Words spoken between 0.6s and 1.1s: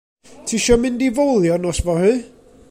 mynd